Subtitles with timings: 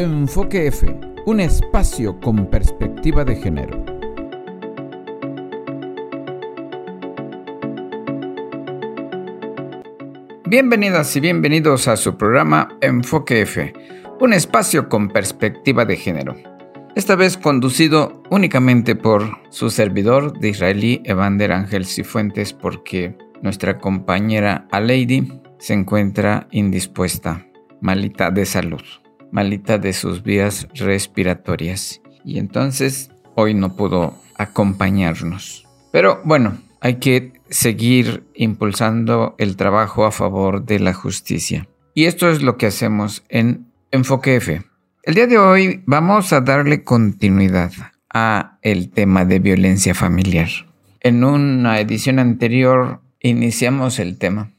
[0.00, 3.84] Enfoque F, un espacio con perspectiva de género.
[10.46, 13.74] Bienvenidas y bienvenidos a su programa Enfoque F,
[14.20, 16.34] un espacio con perspectiva de género.
[16.96, 24.66] Esta vez conducido únicamente por su servidor de israelí Evander Ángel Cifuentes porque nuestra compañera
[24.70, 27.46] Aleidi se encuentra indispuesta,
[27.82, 28.80] malita de salud
[29.30, 32.00] malita de sus vías respiratorias.
[32.24, 35.66] Y entonces hoy no pudo acompañarnos.
[35.92, 41.68] Pero bueno, hay que seguir impulsando el trabajo a favor de la justicia.
[41.94, 44.62] Y esto es lo que hacemos en Enfoque F.
[45.02, 47.72] El día de hoy vamos a darle continuidad
[48.12, 50.48] a el tema de violencia familiar.
[51.00, 54.52] En una edición anterior iniciamos el tema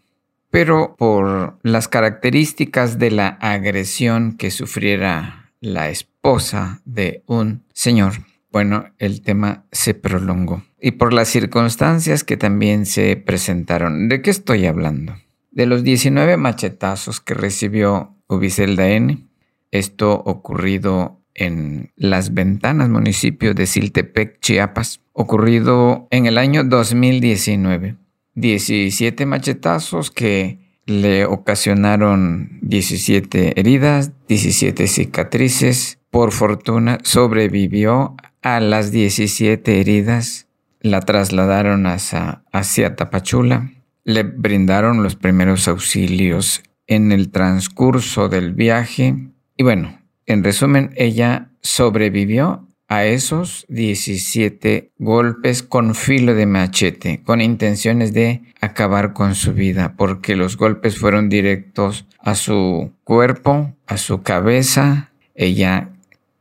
[0.52, 8.14] pero por las características de la agresión que sufriera la esposa de un señor,
[8.52, 10.64] bueno, el tema se prolongó.
[10.80, 14.10] Y por las circunstancias que también se presentaron.
[14.10, 15.16] ¿De qué estoy hablando?
[15.52, 19.26] De los 19 machetazos que recibió Ubicelda N.
[19.72, 27.96] Esto ocurrido en Las Ventanas, municipio de Siltepec, Chiapas, ocurrido en el año 2019.
[28.36, 36.00] 17 machetazos que le ocasionaron 17 heridas, 17 cicatrices.
[36.10, 40.48] Por fortuna sobrevivió a las 17 heridas.
[40.82, 43.72] La trasladaron hacia, hacia Tapachula.
[44.04, 49.16] Le brindaron los primeros auxilios en el transcurso del viaje.
[49.56, 57.40] Y bueno, en resumen, ella sobrevivió a esos 17 golpes con filo de machete, con
[57.40, 63.96] intenciones de acabar con su vida, porque los golpes fueron directos a su cuerpo, a
[63.96, 65.10] su cabeza.
[65.36, 65.92] Ella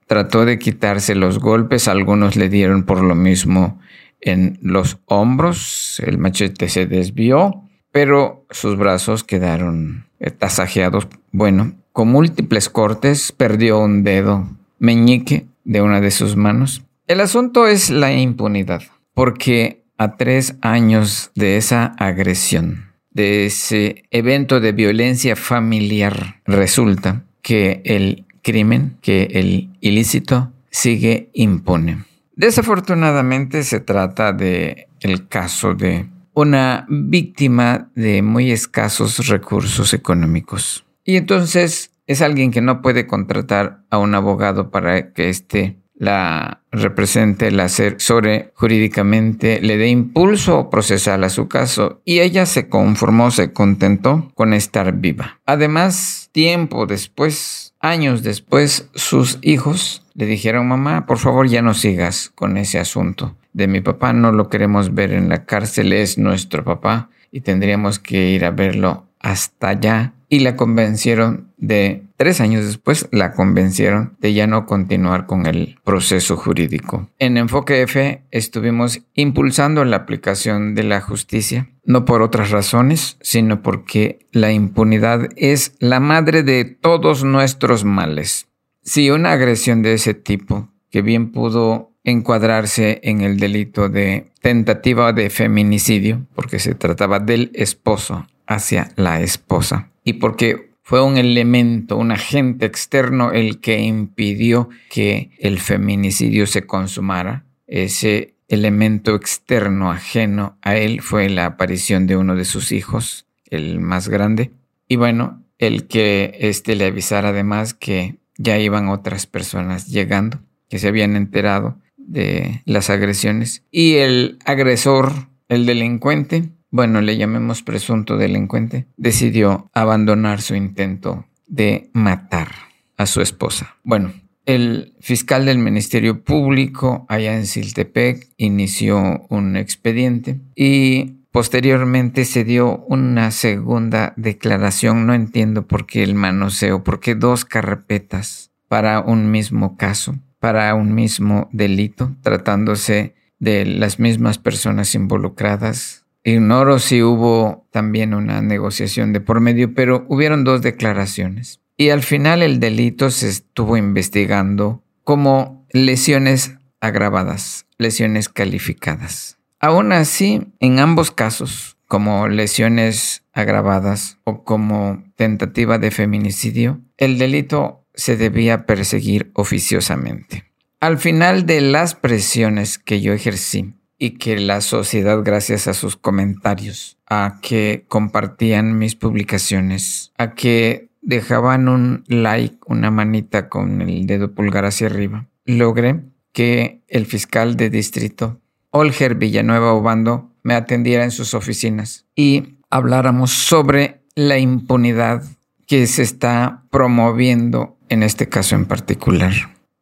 [0.08, 3.78] trató de quitarse los golpes, algunos le dieron por lo mismo
[4.20, 10.06] en los hombros, el machete se desvió, pero sus brazos quedaron
[10.38, 11.06] tasajeados.
[11.30, 14.48] Bueno, con múltiples cortes, perdió un dedo
[14.80, 16.82] meñique de una de sus manos.
[17.06, 18.82] El asunto es la impunidad,
[19.14, 27.82] porque a tres años de esa agresión, de ese evento de violencia familiar, resulta que
[27.84, 32.04] el crimen, que el ilícito sigue impune.
[32.34, 40.84] Desafortunadamente se trata de el caso de una víctima de muy escasos recursos económicos.
[41.04, 46.64] Y entonces es alguien que no puede contratar a un abogado para que éste la
[46.72, 53.30] represente, la asesore jurídicamente, le dé impulso procesal a su caso y ella se conformó,
[53.30, 55.38] se contentó con estar viva.
[55.46, 62.32] Además, tiempo después, años después, sus hijos le dijeron, mamá, por favor ya no sigas
[62.34, 66.64] con ese asunto de mi papá, no lo queremos ver en la cárcel, es nuestro
[66.64, 72.64] papá y tendríamos que ir a verlo hasta allá y la convencieron de, tres años
[72.64, 77.10] después, la convencieron de ya no continuar con el proceso jurídico.
[77.18, 83.60] En Enfoque F estuvimos impulsando la aplicación de la justicia, no por otras razones, sino
[83.62, 88.46] porque la impunidad es la madre de todos nuestros males.
[88.82, 95.12] Si una agresión de ese tipo, que bien pudo encuadrarse en el delito de tentativa
[95.12, 101.96] de feminicidio, porque se trataba del esposo hacia la esposa, y porque fue un elemento,
[101.96, 107.44] un agente externo el que impidió que el feminicidio se consumara.
[107.68, 113.78] Ese elemento externo ajeno a él fue la aparición de uno de sus hijos, el
[113.78, 114.50] más grande.
[114.88, 120.80] Y bueno, el que éste le avisara además que ya iban otras personas llegando, que
[120.80, 123.62] se habían enterado de las agresiones.
[123.70, 131.90] Y el agresor, el delincuente, bueno, le llamemos presunto delincuente, decidió abandonar su intento de
[131.92, 132.48] matar
[132.96, 133.76] a su esposa.
[133.82, 134.12] Bueno,
[134.46, 142.84] el fiscal del Ministerio Público allá en Siltepec inició un expediente y posteriormente se dio
[142.88, 145.06] una segunda declaración.
[145.06, 150.74] No entiendo por qué el manoseo, por qué dos carpetas para un mismo caso, para
[150.74, 159.12] un mismo delito, tratándose de las mismas personas involucradas Ignoro si hubo también una negociación
[159.12, 161.60] de por medio, pero hubieron dos declaraciones.
[161.76, 169.38] Y al final el delito se estuvo investigando como lesiones agravadas, lesiones calificadas.
[169.60, 177.86] Aún así, en ambos casos, como lesiones agravadas o como tentativa de feminicidio, el delito
[177.94, 180.44] se debía perseguir oficiosamente.
[180.80, 185.94] Al final de las presiones que yo ejercí y que la sociedad, gracias a sus
[185.96, 194.06] comentarios, a que compartían mis publicaciones, a que dejaban un like, una manita con el
[194.06, 196.00] dedo pulgar hacia arriba, logré
[196.32, 203.30] que el fiscal de distrito, Olger Villanueva Obando, me atendiera en sus oficinas y habláramos
[203.30, 205.22] sobre la impunidad
[205.66, 209.34] que se está promoviendo en este caso en particular.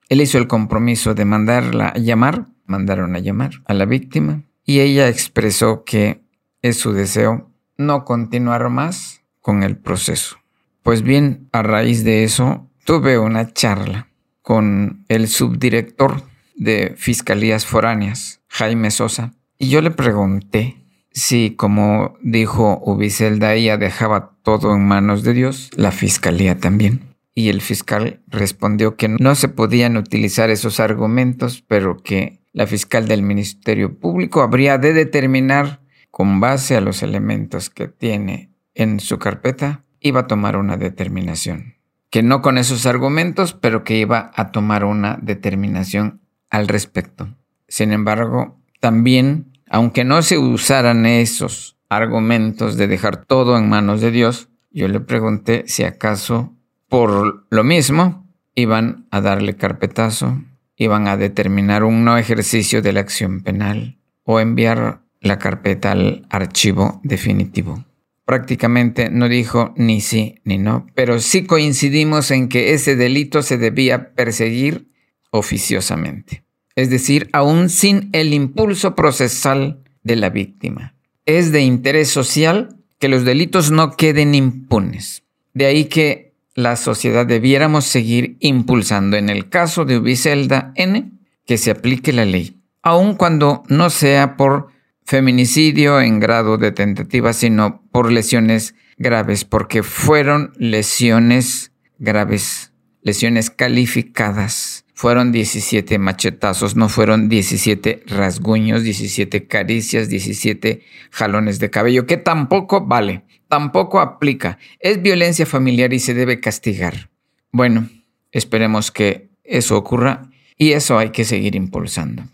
[0.08, 4.80] Él hizo el compromiso de mandarla a llamar, mandaron a llamar a la víctima y
[4.80, 6.20] ella expresó que
[6.62, 10.36] es su deseo no continuar más con el proceso.
[10.82, 14.08] Pues bien, a raíz de eso, tuve una charla
[14.42, 16.22] con el subdirector
[16.56, 20.76] de Fiscalías Foráneas, Jaime Sosa, y yo le pregunté
[21.10, 27.16] si, como dijo Ubicelda, ella dejaba todo en manos de Dios, la Fiscalía también.
[27.34, 33.08] Y el fiscal respondió que no se podían utilizar esos argumentos, pero que la fiscal
[33.08, 35.80] del Ministerio Público habría de determinar,
[36.10, 41.74] con base a los elementos que tiene en su carpeta, iba a tomar una determinación.
[42.10, 47.36] Que no con esos argumentos, pero que iba a tomar una determinación al respecto.
[47.68, 54.10] Sin embargo, también, aunque no se usaran esos argumentos de dejar todo en manos de
[54.10, 56.54] Dios, yo le pregunté si acaso
[56.88, 60.42] por lo mismo iban a darle carpetazo,
[60.78, 66.26] iban a determinar un no ejercicio de la acción penal o enviar la carpeta al
[66.30, 67.84] archivo definitivo
[68.28, 73.56] prácticamente no dijo ni sí ni no, pero sí coincidimos en que ese delito se
[73.56, 74.90] debía perseguir
[75.30, 76.44] oficiosamente,
[76.76, 80.94] es decir, aún sin el impulso procesal de la víctima.
[81.24, 85.22] Es de interés social que los delitos no queden impunes.
[85.54, 86.27] De ahí que
[86.58, 91.12] la sociedad debiéramos seguir impulsando en el caso de Ubicelda N
[91.46, 94.66] que se aplique la ley, aun cuando no sea por
[95.04, 101.70] feminicidio en grado de tentativa, sino por lesiones graves, porque fueron lesiones
[102.00, 102.72] graves,
[103.02, 104.84] lesiones calificadas.
[104.98, 112.84] Fueron 17 machetazos, no fueron 17 rasguños, 17 caricias, 17 jalones de cabello, que tampoco
[112.84, 114.58] vale, tampoco aplica.
[114.80, 117.10] Es violencia familiar y se debe castigar.
[117.52, 117.88] Bueno,
[118.32, 122.24] esperemos que eso ocurra y eso hay que seguir impulsando.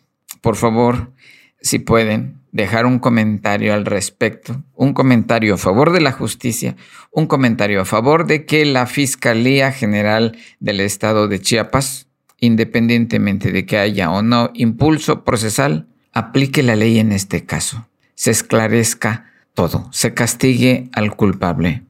[0.41, 1.13] Por favor,
[1.61, 6.77] si pueden, dejar un comentario al respecto, un comentario a favor de la justicia,
[7.13, 12.09] un comentario a favor de que la Fiscalía General del Estado de Chiapas,
[12.45, 18.31] independientemente de que haya o no impulso procesal, aplique la ley en este caso, se
[18.31, 21.83] esclarezca todo, se castigue al culpable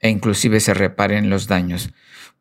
[0.00, 1.92] e inclusive se reparen los daños,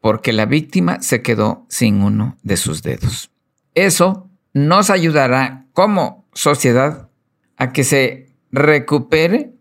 [0.01, 3.31] porque la víctima se quedó sin uno de sus dedos.
[3.75, 7.09] Eso nos ayudará como sociedad
[7.57, 9.53] a que se recupere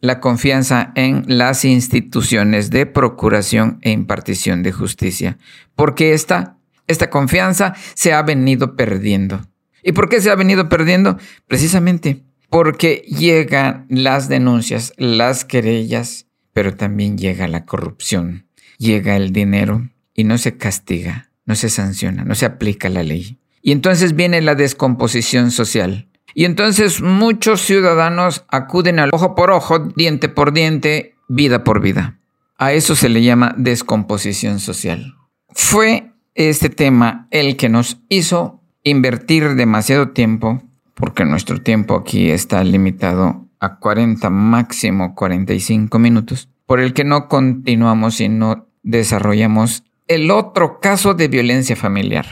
[0.00, 5.38] la confianza en las instituciones de procuración e impartición de justicia,
[5.74, 6.55] porque esta,
[6.86, 9.46] esta confianza se ha venido perdiendo.
[9.82, 11.18] ¿Y por qué se ha venido perdiendo?
[11.46, 18.46] Precisamente porque llegan las denuncias, las querellas, pero también llega la corrupción,
[18.78, 23.38] llega el dinero y no se castiga, no se sanciona, no se aplica la ley.
[23.62, 26.08] Y entonces viene la descomposición social.
[26.34, 32.18] Y entonces muchos ciudadanos acuden al ojo por ojo, diente por diente, vida por vida.
[32.58, 35.14] A eso se le llama descomposición social.
[35.50, 40.62] Fue este tema el que nos hizo invertir demasiado tiempo,
[40.94, 47.28] porque nuestro tiempo aquí está limitado a 40, máximo 45 minutos, por el que no
[47.28, 52.26] continuamos y no desarrollamos el otro caso de violencia familiar,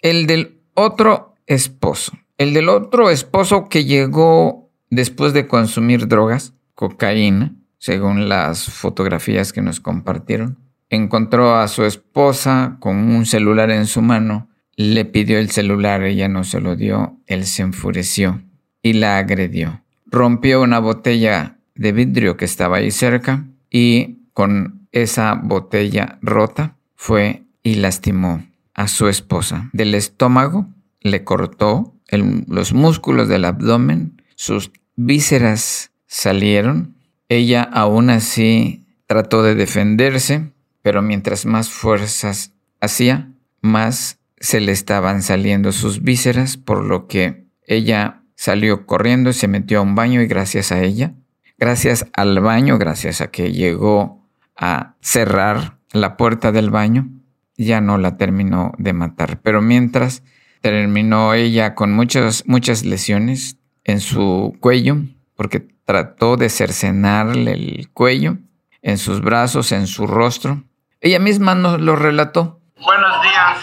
[0.00, 2.12] el del otro esposo.
[2.38, 9.62] El del otro esposo que llegó después de consumir drogas, cocaína, según las fotografías que
[9.62, 10.58] nos compartieron,
[10.90, 16.28] encontró a su esposa con un celular en su mano, le pidió el celular, ella
[16.28, 18.42] no se lo dio, él se enfureció
[18.82, 19.82] y la agredió.
[20.06, 27.44] Rompió una botella de vidrio que estaba ahí cerca y con esa botella rota fue
[27.62, 29.70] y lastimó a su esposa.
[29.72, 30.68] Del estómago
[31.00, 36.96] le cortó los músculos del abdomen, sus vísceras salieron.
[37.28, 40.52] Ella aún así trató de defenderse,
[40.86, 47.48] pero mientras más fuerzas hacía, más se le estaban saliendo sus vísceras, por lo que
[47.66, 51.14] ella salió corriendo, se metió a un baño y gracias a ella,
[51.58, 54.24] gracias al baño, gracias a que llegó
[54.54, 57.08] a cerrar la puerta del baño,
[57.56, 59.40] ya no la terminó de matar.
[59.42, 60.22] Pero mientras
[60.60, 64.98] terminó ella con muchas, muchas lesiones en su cuello,
[65.34, 68.38] porque trató de cercenarle el cuello,
[68.82, 70.62] en sus brazos, en su rostro.
[71.00, 72.58] Ella misma nos lo relató.
[72.76, 73.58] Buenos días.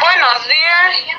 [0.00, 1.16] Buenos días.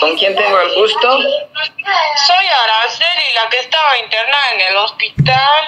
[0.00, 1.18] ¿Con quién tengo el gusto?
[1.18, 5.64] Soy Araceli, la que estaba internada en el hospital.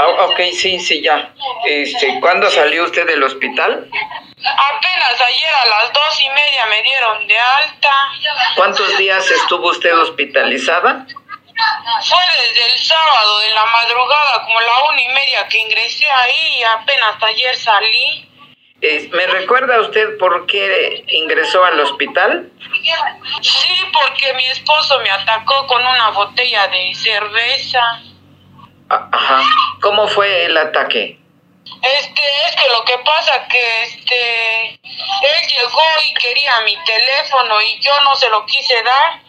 [0.00, 1.32] Ah, ok, sí, sí, ya.
[1.64, 3.88] Este, ¿Cuándo salió usted del hospital?
[3.88, 7.92] Apenas ayer a las dos y media me dieron de alta.
[8.56, 11.06] ¿Cuántos días estuvo usted hospitalizada?
[12.02, 16.58] Fue desde el sábado de la madrugada, como la una y media que ingresé ahí
[16.58, 18.28] y apenas ayer salí.
[18.80, 22.52] Eh, ¿Me recuerda usted por qué ingresó al hospital?
[23.42, 28.02] Sí, porque mi esposo me atacó con una botella de cerveza.
[28.90, 29.42] Ah, Ajá.
[29.80, 31.18] ¿Cómo fue el ataque?
[31.82, 37.80] Este, es que lo que pasa que este, él llegó y quería mi teléfono y
[37.80, 39.27] yo no se lo quise dar.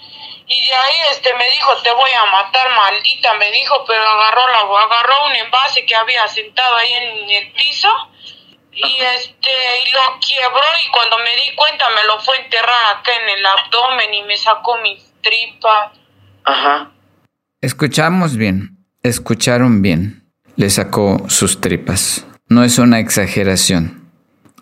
[0.52, 4.48] Y de ahí este me dijo, te voy a matar, maldita, me dijo, pero agarró
[4.48, 7.88] la agarró un envase que había sentado ahí en el piso
[8.72, 9.50] y este
[9.86, 13.38] y lo quiebró y cuando me di cuenta me lo fue a enterrar acá en
[13.38, 15.92] el abdomen y me sacó mis tripas.
[16.46, 16.92] Ajá.
[17.62, 20.26] Escuchamos bien, escucharon bien.
[20.56, 22.26] Le sacó sus tripas.
[22.48, 24.12] No es una exageración,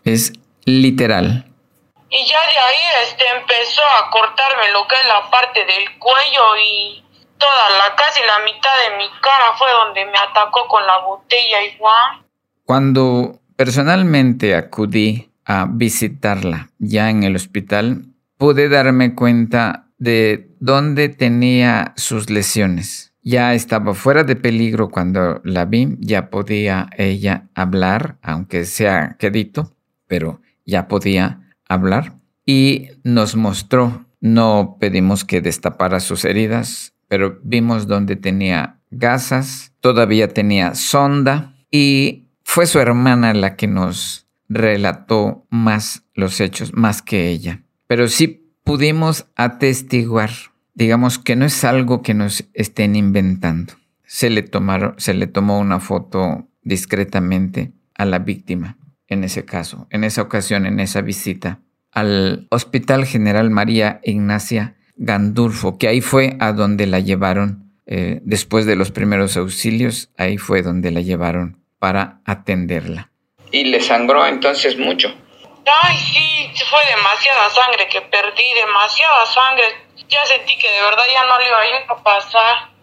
[0.03, 0.33] es
[0.65, 1.46] literal.
[2.09, 6.57] Y ya de ahí este empezó a cortarme lo que es la parte del cuello
[6.57, 7.03] y
[7.37, 11.63] toda la casi la mitad de mi cara fue donde me atacó con la botella
[11.63, 12.23] igual.
[12.63, 18.05] Cuando personalmente acudí a visitarla ya en el hospital,
[18.37, 23.13] pude darme cuenta de dónde tenía sus lesiones.
[23.21, 29.73] Ya estaba fuera de peligro cuando la vi, ya podía ella hablar, aunque sea quedito,
[30.07, 32.17] pero ya podía hablar.
[32.45, 40.29] Y nos mostró, no pedimos que destapara sus heridas, pero vimos dónde tenía gasas, todavía
[40.29, 47.29] tenía sonda y fue su hermana la que nos relató más los hechos, más que
[47.29, 47.63] ella.
[47.87, 50.31] Pero sí pudimos atestiguar,
[50.73, 53.73] digamos que no es algo que nos estén inventando.
[54.05, 54.49] Se le,
[54.97, 60.65] se le tomó una foto discretamente a la víctima en ese caso, en esa ocasión,
[60.65, 61.59] en esa visita
[61.91, 68.65] al Hospital General María Ignacia Gandulfo, que ahí fue a donde la llevaron eh, después
[68.65, 73.11] de los primeros auxilios, ahí fue donde la llevaron para atenderla.
[73.51, 75.13] ¿Y le sangró entonces mucho?
[75.83, 79.65] Ay, sí, fue demasiada sangre que perdí, demasiada sangre.
[80.09, 82.76] Ya sentí que de verdad ya no le iba a ir a pasar.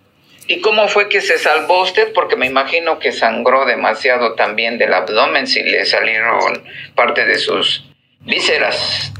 [0.46, 2.12] ¿Y cómo fue que se salvó usted?
[2.12, 6.62] Porque me imagino que sangró demasiado también del abdomen si le salieron
[6.94, 7.84] parte de sus
[8.20, 9.12] vísceras.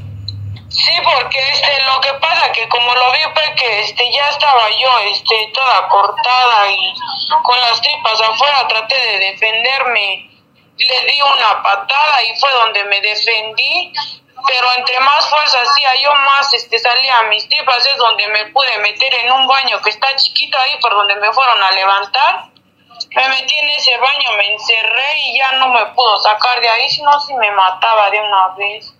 [0.69, 4.69] Sí, porque este, lo que pasa que como lo vi fue que este, ya estaba
[4.69, 6.93] yo este, toda cortada y
[7.43, 10.29] con las tripas afuera traté de defenderme.
[10.77, 13.93] Le di una patada y fue donde me defendí,
[14.47, 18.77] pero entre más fuerza hacía yo más este, salía mis tripas, es donde me pude
[18.79, 22.51] meter en un baño que está chiquito ahí por donde me fueron a levantar.
[23.15, 26.89] Me metí en ese baño, me encerré y ya no me pudo sacar de ahí,
[26.89, 28.93] sino si me mataba de una vez.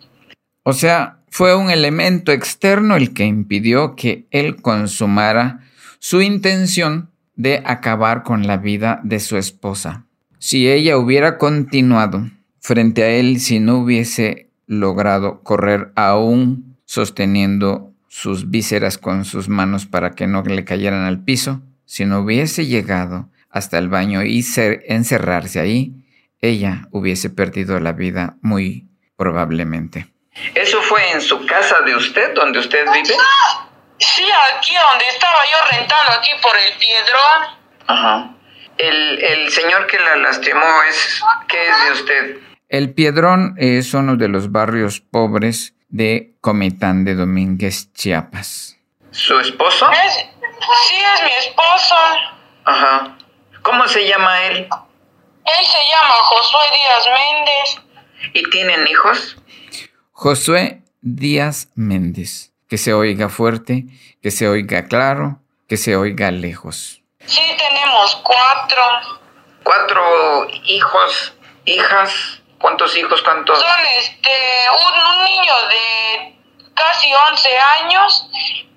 [0.64, 5.60] O sea, fue un elemento externo el que impidió que él consumara
[6.00, 10.06] su intención de acabar con la vida de su esposa.
[10.40, 12.22] Si ella hubiera continuado
[12.62, 19.86] frente a él, si no hubiese logrado correr aún sosteniendo sus vísceras con sus manos
[19.86, 24.44] para que no le cayeran al piso, si no hubiese llegado hasta el baño y
[24.88, 25.94] encerrarse ahí,
[26.42, 30.08] ella hubiese perdido la vida muy probablemente.
[30.54, 33.16] ¿Eso fue en su casa de usted, donde usted vive?
[33.98, 37.58] Sí, aquí donde estaba yo rentando, aquí por el Piedrón.
[37.88, 38.36] Ajá.
[38.78, 42.55] El, el señor que la lastimó es, ¿qué es de usted?
[42.76, 48.76] El Piedrón es uno de los barrios pobres de Comitán de Domínguez, Chiapas.
[49.12, 49.90] ¿Su esposo?
[49.92, 50.14] Es,
[50.90, 51.96] sí, es mi esposo.
[52.66, 53.18] Ajá.
[53.62, 54.58] ¿Cómo se llama él?
[54.58, 58.34] Él se llama Josué Díaz Méndez.
[58.34, 59.38] ¿Y tienen hijos?
[60.12, 62.52] Josué Díaz Méndez.
[62.68, 63.86] Que se oiga fuerte,
[64.22, 65.40] que se oiga claro,
[65.70, 67.02] que se oiga lejos.
[67.26, 68.82] Sí, tenemos cuatro.
[69.64, 72.42] ¿Cuatro hijos, hijas?
[72.60, 73.60] ¿Cuántos hijos, cuántos?
[73.60, 76.36] Son este, un, un niño de
[76.76, 78.28] casi 11 años,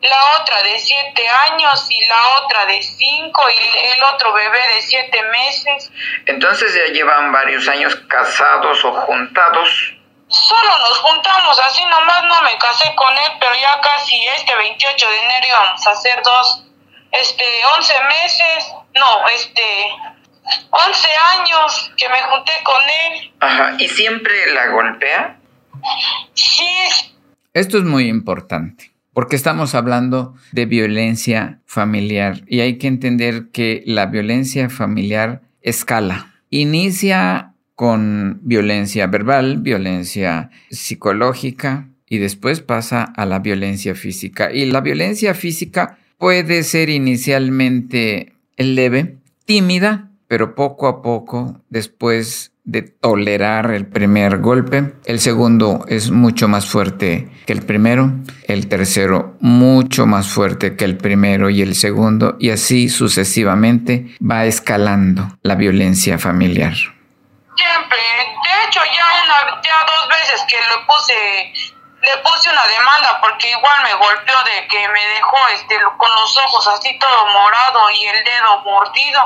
[0.00, 4.82] la otra de 7 años y la otra de 5 y el otro bebé de
[4.82, 5.90] 7 meses.
[6.26, 9.94] Entonces ya llevan varios años casados o juntados.
[10.28, 15.08] Solo nos juntamos, así nomás no me casé con él, pero ya casi este 28
[15.08, 16.64] de enero íbamos a hacer dos,
[17.12, 17.44] este,
[17.76, 19.90] 11 meses, no, este,
[20.70, 23.32] 11 años que me junté con él.
[23.40, 25.38] Ajá, ¿y siempre la golpea?
[26.34, 26.64] Sí.
[27.52, 33.82] Esto es muy importante porque estamos hablando de violencia familiar y hay que entender que
[33.84, 36.34] la violencia familiar escala.
[36.50, 44.52] Inicia con violencia verbal, violencia psicológica y después pasa a la violencia física.
[44.52, 52.82] Y la violencia física puede ser inicialmente leve, tímida, pero poco a poco, después de
[52.82, 58.10] tolerar el primer golpe, el segundo es mucho más fuerte que el primero,
[58.46, 64.44] el tercero mucho más fuerte que el primero y el segundo, y así sucesivamente va
[64.44, 66.74] escalando la violencia familiar.
[66.74, 73.20] Siempre, de hecho ya, una, ya dos veces que le puse le puse una demanda
[73.20, 77.90] porque igual me golpeó de que me dejó este con los ojos así todo morado
[77.90, 79.20] y el dedo mordido.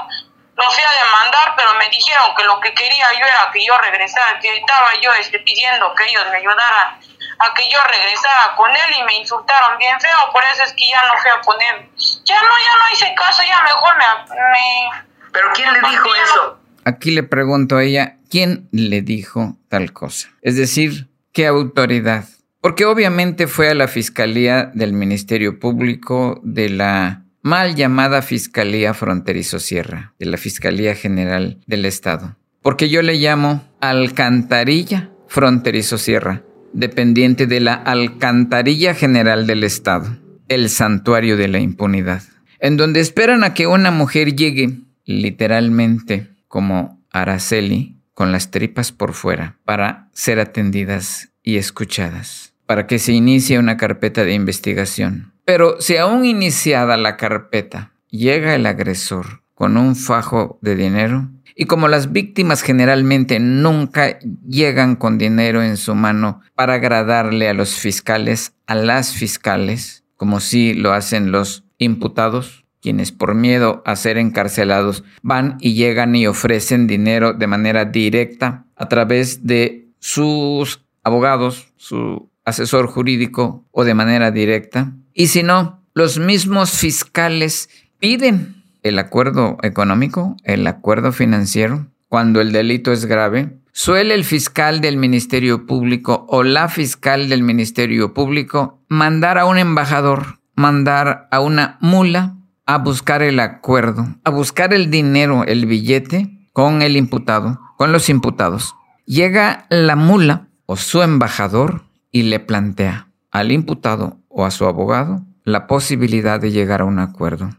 [0.62, 3.76] Lo fui a demandar, pero me dijeron que lo que quería yo era que yo
[3.78, 7.00] regresara, que estaba yo este, pidiendo que ellos me ayudaran
[7.38, 10.88] a que yo regresara con él y me insultaron bien feo, por eso es que
[10.88, 11.88] ya no fui a poner,
[12.24, 14.04] ya no, ya no hice caso, ya mejor me...
[14.52, 16.58] me ¿Pero quién le dijo eso?
[16.84, 20.28] Aquí le pregunto a ella, ¿quién le dijo tal cosa?
[20.42, 22.24] Es decir, ¿qué autoridad?
[22.60, 29.58] Porque obviamente fue a la Fiscalía del Ministerio Público de la mal llamada Fiscalía Fronterizo
[29.58, 32.36] Sierra, de la Fiscalía General del Estado.
[32.62, 40.16] Porque yo le llamo Alcantarilla Fronterizo Sierra, dependiente de la Alcantarilla General del Estado,
[40.48, 42.22] el santuario de la impunidad,
[42.60, 49.14] en donde esperan a que una mujer llegue, literalmente como Araceli, con las tripas por
[49.14, 55.31] fuera, para ser atendidas y escuchadas para que se inicie una carpeta de investigación.
[55.44, 61.66] Pero si aún iniciada la carpeta llega el agresor con un fajo de dinero, y
[61.66, 67.74] como las víctimas generalmente nunca llegan con dinero en su mano para agradarle a los
[67.74, 74.18] fiscales, a las fiscales, como si lo hacen los imputados, quienes por miedo a ser
[74.18, 81.72] encarcelados van y llegan y ofrecen dinero de manera directa a través de sus abogados,
[81.76, 84.94] su asesor jurídico o de manera directa.
[85.14, 92.52] Y si no, los mismos fiscales piden el acuerdo económico, el acuerdo financiero, cuando el
[92.52, 93.58] delito es grave.
[93.72, 99.56] Suele el fiscal del Ministerio Público o la fiscal del Ministerio Público mandar a un
[99.56, 106.48] embajador, mandar a una mula a buscar el acuerdo, a buscar el dinero, el billete
[106.52, 108.74] con el imputado, con los imputados.
[109.06, 115.24] Llega la mula o su embajador y le plantea al imputado o a su abogado
[115.44, 117.50] la posibilidad de llegar a un acuerdo.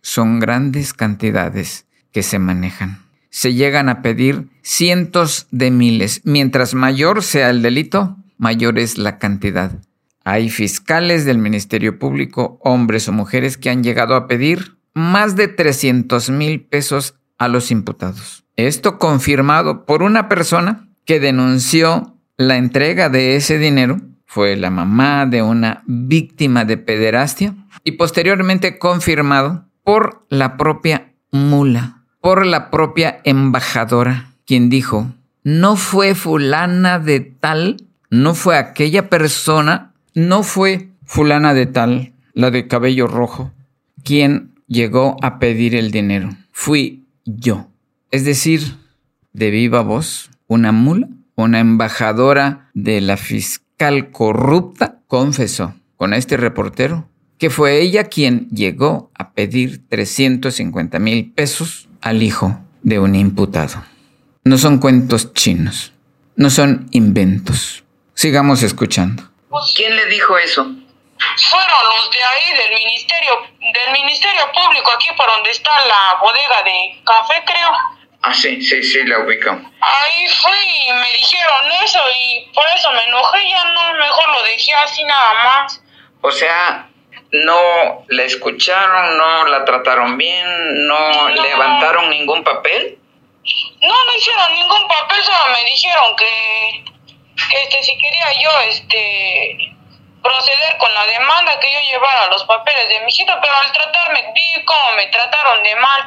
[0.00, 3.02] Son grandes cantidades que se manejan.
[3.30, 6.20] Se llegan a pedir cientos de miles.
[6.24, 9.72] Mientras mayor sea el delito, mayor es la cantidad.
[10.24, 15.48] Hay fiscales del Ministerio Público, hombres o mujeres, que han llegado a pedir más de
[15.48, 18.44] 300 mil pesos a los imputados.
[18.56, 24.00] Esto confirmado por una persona que denunció la entrega de ese dinero
[24.32, 32.04] fue la mamá de una víctima de pederastia y posteriormente confirmado por la propia mula,
[32.22, 35.12] por la propia embajadora, quien dijo,
[35.44, 37.76] no fue fulana de tal,
[38.08, 43.52] no fue aquella persona, no fue fulana de tal, la de cabello rojo,
[44.02, 46.30] quien llegó a pedir el dinero.
[46.52, 47.68] Fui yo.
[48.10, 48.78] Es decir,
[49.34, 53.71] de viva voz, una mula una embajadora de la fiscal
[54.10, 61.88] corrupta confesó con este reportero que fue ella quien llegó a pedir 350 mil pesos
[62.00, 63.82] al hijo de un imputado.
[64.44, 65.92] No son cuentos chinos,
[66.36, 67.82] no son inventos.
[68.14, 69.24] Sigamos escuchando.
[69.74, 70.62] ¿Quién le dijo eso?
[70.62, 76.62] Fueron los de ahí del ministerio, del ministerio público aquí por donde está la bodega
[76.64, 77.70] de café, creo.
[78.24, 79.50] Ah, sí, sí, sí, la ubico.
[79.50, 84.42] Ahí fui y me dijeron eso y por eso me enojé, ya no, mejor lo
[84.44, 85.82] dejé así nada más.
[86.20, 86.88] O sea,
[87.32, 92.96] no la escucharon, no la trataron bien, no, levantaron ningún papel.
[93.80, 96.84] No, no hicieron ningún papel, solo me dijeron que,
[97.50, 99.72] que este, si quería yo este
[100.22, 104.32] proceder con la demanda, que yo llevara los papeles de mi hijito, pero al tratarme,
[104.32, 106.06] vi cómo me trataron de mal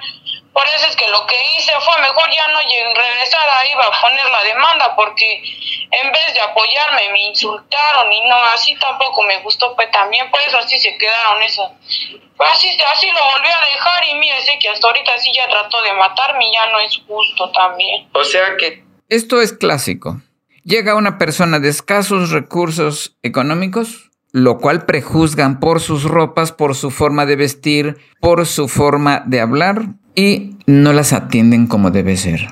[0.55, 2.59] por eso es que lo que hice fue mejor ya no
[2.95, 5.43] regresar ahí, iba a poner la demanda porque
[5.91, 10.39] en vez de apoyarme me insultaron y no, así tampoco me gustó, pues también por
[10.39, 11.73] eso así se quedaron eso.
[12.37, 15.45] Pues así, así lo volví a dejar y mire, sé que hasta ahorita sí ya
[15.49, 18.07] trató de matarme, ya no es justo también.
[18.13, 18.81] O sea que...
[19.09, 20.21] Esto es clásico.
[20.63, 26.91] Llega una persona de escasos recursos económicos, lo cual prejuzgan por sus ropas, por su
[26.91, 32.47] forma de vestir, por su forma de hablar y no las atienden como debe ser.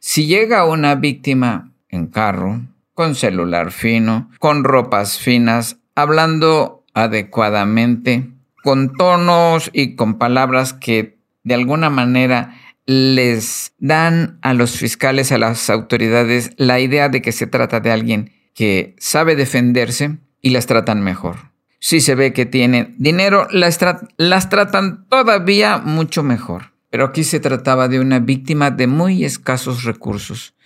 [0.00, 2.62] Si llega una víctima en carro,
[2.94, 8.30] con celular fino, con ropas finas, hablando adecuadamente,
[8.62, 15.38] con tonos y con palabras que de alguna manera les dan a los fiscales, a
[15.38, 20.66] las autoridades, la idea de que se trata de alguien que sabe defenderse y las
[20.66, 21.52] tratan mejor.
[21.78, 23.78] Si se ve que tienen dinero, las,
[24.16, 26.75] las tratan todavía mucho mejor.
[26.90, 30.56] Pero aquí se trataba de una víctima de muy escasos recursos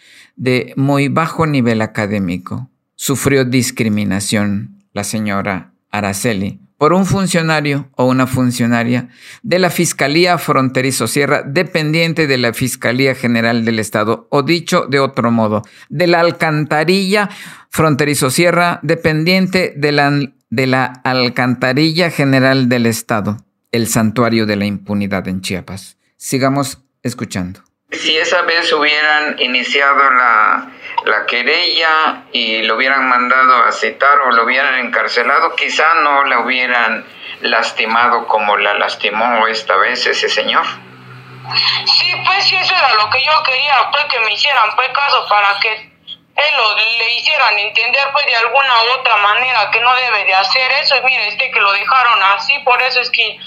[0.41, 2.71] de muy bajo nivel académico.
[2.97, 9.11] Sufrió discriminación la señora Araceli por un funcionario o una funcionaria
[9.43, 14.99] de la Fiscalía Fronterizo Sierra dependiente de la Fiscalía General del Estado o dicho de
[14.99, 17.29] otro modo, de la Alcantarilla
[17.69, 20.11] Fronterizo Sierra dependiente de la,
[20.49, 23.37] de la Alcantarilla General del Estado,
[23.73, 25.99] el santuario de la impunidad en Chiapas.
[26.23, 27.61] Sigamos escuchando.
[27.93, 30.71] Si esa vez hubieran iniciado la,
[31.07, 36.41] la querella y lo hubieran mandado a citar o lo hubieran encarcelado, quizá no la
[36.41, 37.07] hubieran
[37.41, 40.67] lastimado como la lastimó esta vez ese señor.
[41.87, 45.27] Sí, pues sí, eso era lo que yo quería, pues que me hicieran pues caso
[45.27, 49.95] para que él lo, le hicieran entender pues de alguna u otra manera que no
[49.95, 53.41] debe de hacer eso y mire, este que lo dejaron así, por eso es que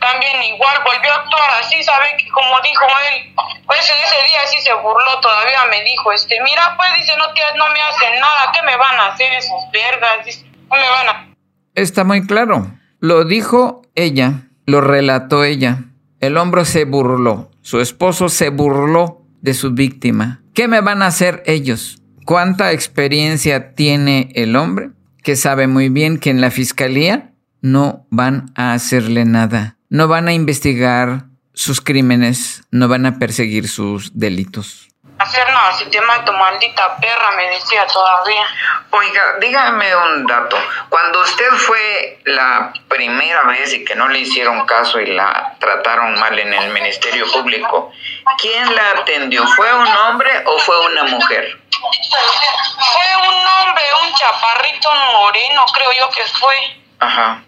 [0.00, 2.06] también igual volvió a actuar así, ¿sabe?
[2.18, 3.34] Que como dijo él,
[3.66, 7.72] pues ese día sí se burló, todavía me dijo, este, mira, pues dice, no, no
[7.72, 10.24] me hacen nada, ¿qué me van a hacer esos vergas?
[10.24, 11.34] Dice, me van a...
[11.74, 12.66] Está muy claro,
[12.98, 15.84] lo dijo ella, lo relató ella,
[16.20, 20.42] el hombre se burló, su esposo se burló de su víctima.
[20.54, 21.98] ¿Qué me van a hacer ellos?
[22.24, 24.90] ¿Cuánta experiencia tiene el hombre?
[25.22, 30.28] Que sabe muy bien que en la fiscalía no van a hacerle nada no van
[30.28, 34.86] a investigar sus crímenes, no van a perseguir sus delitos.
[35.18, 38.46] Hacer nada, si te mato, maldita perra, me decía todavía.
[38.90, 40.56] Oiga, dígame un dato.
[40.88, 46.18] Cuando usted fue la primera vez y que no le hicieron caso y la trataron
[46.18, 47.92] mal en el Ministerio Público,
[48.40, 49.46] ¿quién la atendió?
[49.48, 51.60] ¿Fue un hombre o fue una mujer?
[51.70, 56.56] Fue un hombre, un chaparrito moreno, creo yo que fue.
[57.00, 57.42] Ajá.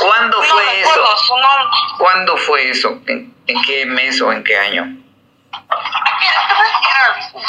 [0.00, 1.00] ¿Cuándo fue eso?
[1.98, 2.88] ¿Cuándo fue eso?
[3.06, 4.84] ¿En, qué mes o en qué año?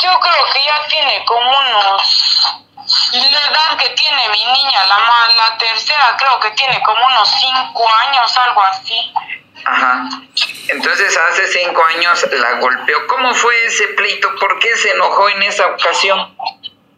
[0.02, 2.62] Yo creo que ya tiene como unos
[3.14, 4.98] la edad que tiene mi niña, la,
[5.38, 9.14] la tercera creo que tiene como unos cinco años, algo así.
[9.64, 10.10] Ajá.
[10.70, 13.08] Entonces hace cinco años la golpeó.
[13.08, 14.34] ¿Cómo fue ese pleito?
[14.40, 16.36] ¿Por qué se enojó en esa ocasión?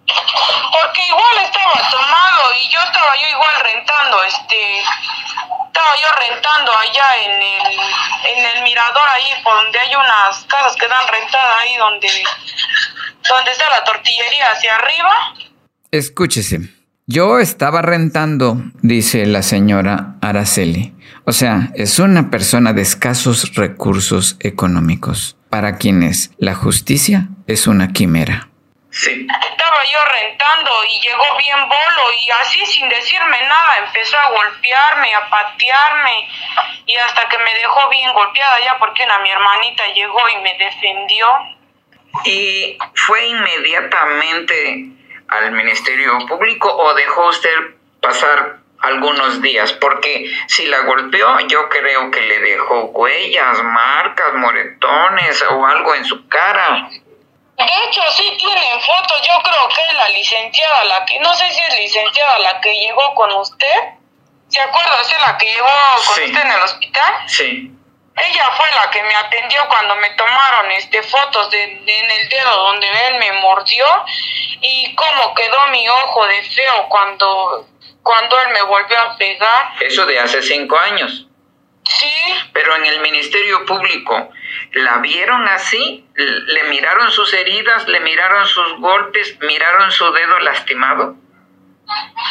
[0.06, 7.18] Porque igual estaba tomado y yo estaba yo igual rentando, este, estaba yo rentando allá
[7.24, 7.80] en el,
[8.38, 12.10] en el mirador ahí, donde hay unas casas que dan rentada ahí donde,
[13.30, 15.12] donde está la tortillería hacia arriba.
[15.92, 16.60] Escúchese.
[17.06, 20.96] Yo estaba rentando, dice la señora Araceli.
[21.26, 27.90] O sea, es una persona de escasos recursos económicos, para quienes la justicia es una
[27.90, 28.50] quimera.
[28.94, 29.28] Sí.
[29.50, 35.16] Estaba yo rentando y llegó bien bolo y así sin decirme nada empezó a golpearme,
[35.16, 36.30] a patearme
[36.86, 40.58] y hasta que me dejó bien golpeada ya porque una mi hermanita llegó y me
[40.60, 41.28] defendió.
[42.26, 44.86] ¿Y fue inmediatamente
[45.28, 47.56] al Ministerio Público o dejó usted
[48.00, 49.74] pasar algunos días?
[49.74, 56.06] Porque si la golpeó yo creo que le dejó huellas, marcas, moretones o algo en
[56.06, 56.90] su cara.
[57.58, 59.22] De hecho, sí tienen fotos.
[59.28, 62.74] Yo creo que es la licenciada, la que, no sé si es licenciada la que
[62.74, 63.76] llegó con usted.
[64.48, 65.02] ¿Se acuerda?
[65.02, 67.14] ¿Es la que llegó con usted en el hospital?
[67.28, 67.72] Sí.
[68.16, 72.58] Ella fue la que me atendió cuando me tomaron este fotos de, en el dedo
[72.58, 73.86] donde él me mordió
[74.62, 77.68] y cómo quedó mi ojo de feo cuando,
[78.04, 79.74] cuando él me volvió a pegar.
[79.80, 81.26] Eso de hace cinco años.
[81.86, 82.14] Sí.
[82.54, 84.30] Pero en el Ministerio Público,
[84.74, 86.08] ¿la vieron así?
[86.16, 87.88] ¿Le miraron sus heridas?
[87.88, 89.38] ¿Le miraron sus golpes?
[89.42, 91.16] ¿Miraron su dedo lastimado?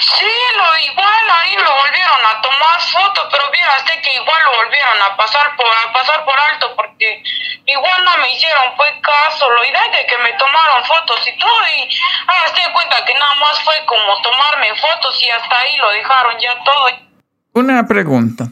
[0.01, 5.03] Sí, lo igual ahí lo volvieron a tomar fotos, pero vieras que igual lo volvieron
[5.03, 7.23] a pasar por a pasar por alto porque
[7.67, 11.63] igual no me hicieron pues caso, lo idea de que me tomaron fotos y todo
[11.77, 11.89] y
[12.27, 16.35] hasta cuenta cuenta que nada más fue como tomarme fotos y hasta ahí lo dejaron
[16.41, 16.87] ya todo.
[17.53, 18.49] Una pregunta.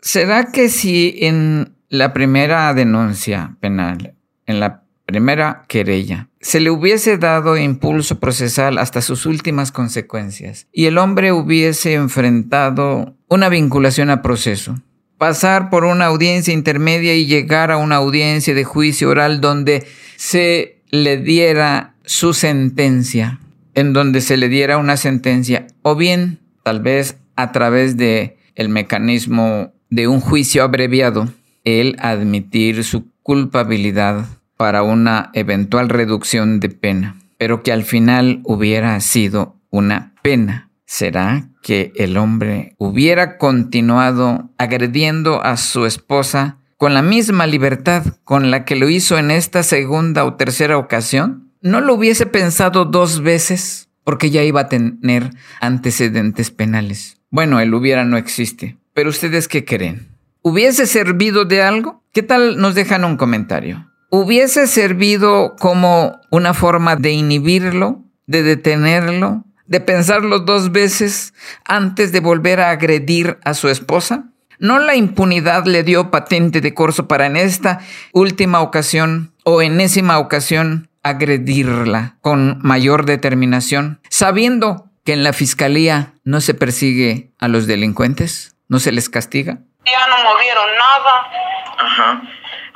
[0.00, 4.14] ¿Será que si en la primera denuncia penal,
[4.46, 10.86] en la primera querella, se le hubiese dado impulso procesal hasta sus últimas consecuencias y
[10.86, 14.76] el hombre hubiese enfrentado una vinculación a proceso,
[15.18, 20.82] pasar por una audiencia intermedia y llegar a una audiencia de juicio oral donde se
[20.90, 23.40] le diera su sentencia,
[23.74, 28.68] en donde se le diera una sentencia, o bien tal vez a través de el
[28.68, 31.28] mecanismo de un juicio abreviado,
[31.64, 38.98] el admitir su culpabilidad para una eventual reducción de pena, pero que al final hubiera
[39.00, 47.00] sido una pena ¿Será que el hombre hubiera continuado agrediendo a su esposa con la
[47.00, 51.52] misma libertad con la que lo hizo en esta segunda o tercera ocasión?
[51.62, 53.88] ¿No lo hubiese pensado dos veces?
[54.02, 57.20] Porque ya iba a tener antecedentes penales.
[57.30, 58.76] Bueno, el hubiera no existe.
[58.92, 60.08] Pero ustedes qué creen?
[60.42, 62.02] ¿Hubiese servido de algo?
[62.12, 63.90] ¿Qué tal nos dejan un comentario?
[64.08, 71.34] ¿Hubiese servido como una forma de inhibirlo, de detenerlo, de pensarlo dos veces
[71.66, 74.30] antes de volver a agredir a su esposa?
[74.58, 77.80] ¿No la impunidad le dio patente de corso para en esta
[78.12, 86.40] última ocasión o enésima ocasión agredirla con mayor determinación, sabiendo que en la fiscalía no
[86.40, 89.60] se persigue a los delincuentes, no se les castiga?
[89.84, 91.30] Ya no movieron nada.
[91.78, 92.22] Ajá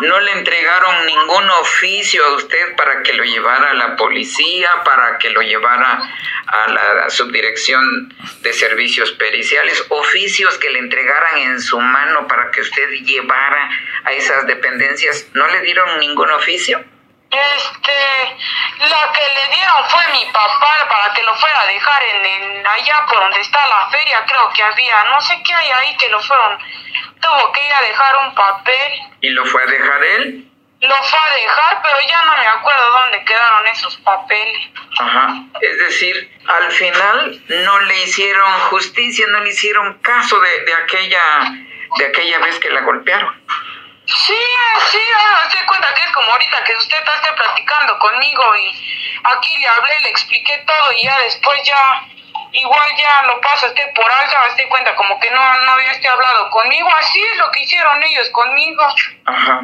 [0.00, 5.18] no le entregaron ningún oficio a usted para que lo llevara a la policía, para
[5.18, 6.00] que lo llevara
[6.46, 8.12] a la subdirección
[8.42, 13.70] de servicios periciales, oficios que le entregaran en su mano para que usted llevara
[14.04, 15.28] a esas dependencias.
[15.34, 16.84] ¿No le dieron ningún oficio?
[17.34, 18.36] Este,
[18.88, 23.06] la que le dieron fue mi papá para que lo fuera a dejar en, allá
[23.08, 26.20] por donde está la feria, creo que había, no sé qué hay ahí que lo
[26.20, 26.58] fueron
[27.24, 28.92] tuvo que ir a dejar un papel.
[29.20, 30.44] ¿Y lo fue a dejar él?
[30.80, 34.68] Lo fue a dejar, pero ya no me acuerdo dónde quedaron esos papeles.
[34.98, 35.34] Ajá.
[35.60, 41.22] Es decir, al final no le hicieron justicia, no le hicieron caso de, de aquella
[41.96, 43.34] de aquella vez que la golpearon.
[44.06, 44.46] Sí,
[44.90, 49.58] sí, me doy cuenta que es como ahorita que usted está platicando conmigo y aquí
[49.58, 52.06] le hablé, le expliqué todo y ya después ya
[52.52, 56.08] igual ya lo pasa usted por alto, se cuenta como que no, no había este
[56.08, 58.82] hablado conmigo, así es lo que hicieron ellos conmigo.
[59.24, 59.62] Ajá.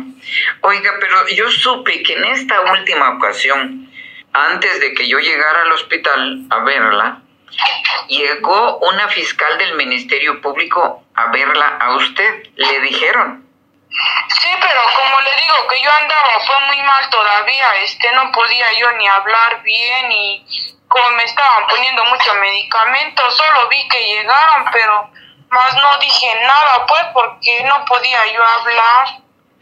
[0.63, 3.93] Oiga, pero yo supe que en esta última ocasión,
[4.33, 7.23] antes de que yo llegara al hospital a verla,
[8.09, 12.43] llegó una fiscal del Ministerio Público a verla a usted.
[12.57, 13.50] ¿Le dijeron?
[14.41, 18.73] Sí, pero como le digo que yo andaba, fue muy mal todavía, este, no podía
[18.79, 20.47] yo ni hablar bien y
[20.89, 25.11] como me estaban poniendo mucho medicamento, solo vi que llegaron, pero
[25.51, 29.07] más no dije nada, pues, porque no podía yo hablar.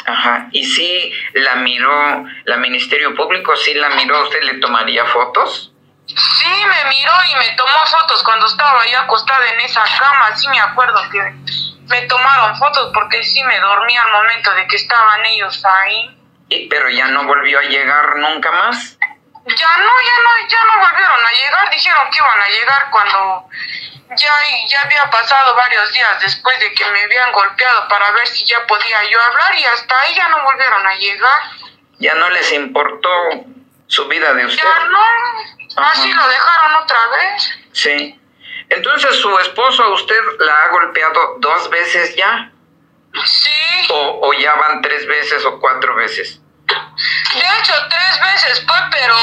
[0.06, 5.72] Ajá, y si la miró, la Ministerio Público, si la miró, ¿usted le tomaría fotos?
[6.06, 10.48] Sí, me miró y me tomó fotos cuando estaba yo acostada en esa cama, sí
[10.48, 11.34] me acuerdo que
[11.88, 16.16] me tomaron fotos porque sí me dormí al momento de que estaban ellos ahí.
[16.48, 18.98] ¿Y, pero ya no volvió a llegar nunca más?
[19.01, 21.70] Ya no, ya no, ya no volvieron a llegar.
[21.70, 23.48] Dijeron que iban a llegar cuando
[24.16, 24.33] ya,
[24.68, 28.66] ya había pasado varios días después de que me habían golpeado para ver si ya
[28.66, 31.42] podía yo hablar y hasta ahí ya no volvieron a llegar.
[31.98, 33.11] ¿Ya no les importó
[33.87, 34.62] su vida de usted?
[34.62, 37.51] Ya no, así lo dejaron otra vez.
[37.72, 38.20] Sí.
[38.70, 42.52] Entonces su esposo a usted la ha golpeado dos veces ya.
[43.24, 43.50] Sí.
[43.90, 46.40] O, o ya van tres veces o cuatro veces.
[46.68, 49.14] De hecho, tres veces fue, pero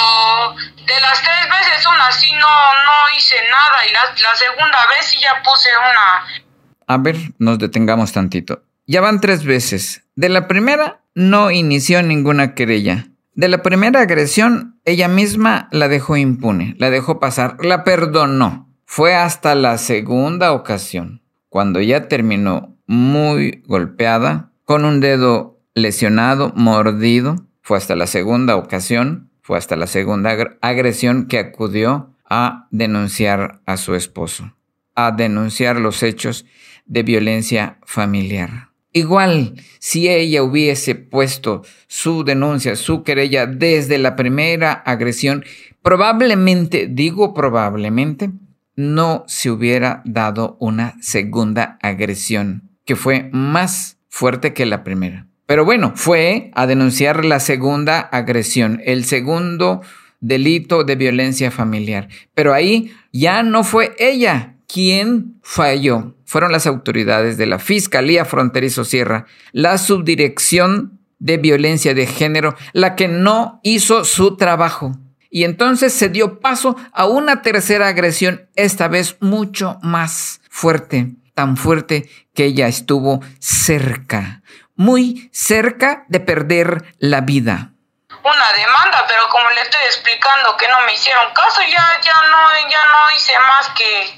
[0.86, 5.06] de las tres veces una sí no, no hice nada y la, la segunda vez
[5.06, 6.44] sí ya puse una...
[6.88, 8.64] A ver, nos detengamos tantito.
[8.88, 10.04] Ya van tres veces.
[10.16, 13.06] De la primera no inició ninguna querella.
[13.34, 18.70] De la primera agresión, ella misma la dejó impune, la dejó pasar, la perdonó.
[18.96, 27.46] Fue hasta la segunda ocasión, cuando ya terminó muy golpeada, con un dedo lesionado, mordido,
[27.62, 33.76] fue hasta la segunda ocasión, fue hasta la segunda agresión que acudió a denunciar a
[33.76, 34.56] su esposo,
[34.96, 36.46] a denunciar los hechos
[36.86, 38.70] de violencia familiar.
[38.94, 45.44] Igual, si ella hubiese puesto su denuncia, su querella desde la primera agresión,
[45.82, 48.32] probablemente, digo probablemente,
[48.76, 55.28] no se hubiera dado una segunda agresión que fue más fuerte que la primera.
[55.46, 59.82] Pero bueno, fue a denunciar la segunda agresión, el segundo
[60.20, 62.08] delito de violencia familiar.
[62.34, 66.16] Pero ahí ya no fue ella quien falló.
[66.26, 72.96] Fueron las autoridades de la Fiscalía Fronterizo Sierra, la Subdirección de Violencia de Género, la
[72.96, 74.98] que no hizo su trabajo.
[75.36, 81.58] Y entonces se dio paso a una tercera agresión, esta vez mucho más fuerte, tan
[81.58, 84.44] fuerte que ella estuvo cerca,
[84.78, 87.72] muy cerca de perder la vida
[88.24, 92.70] una demanda, pero como le estoy explicando que no me hicieron caso, ya, ya no,
[92.70, 94.18] ya no hice más que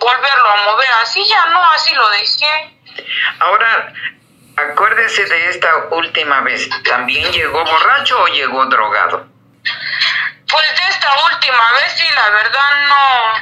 [0.00, 2.76] volverlo a mover así, ya no, así lo dejé.
[3.38, 3.92] Ahora,
[4.56, 9.30] acuérdese de esta última vez, ¿también llegó borracho o llegó drogado?
[10.50, 13.32] Pues de esta última vez sí, la verdad no,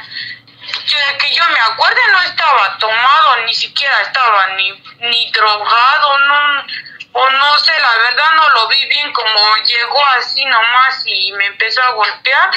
[1.17, 6.65] que yo me acuerde no estaba tomado, ni siquiera estaba ni, ni drogado, no
[7.11, 11.47] o no sé, la verdad no lo vi bien como llegó así nomás y me
[11.47, 12.51] empezó a golpear,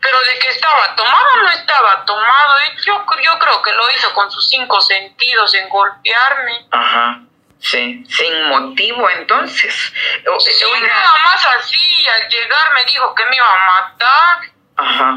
[0.00, 4.30] pero de que estaba tomado no estaba tomado, yo, yo creo que lo hizo con
[4.30, 6.66] sus cinco sentidos en golpearme.
[6.70, 7.23] Ajá.
[7.64, 9.74] Sí, sin motivo entonces.
[10.38, 14.38] Sí, nada más así, al llegar me dijo que me iba a matar.
[14.76, 15.16] Ajá.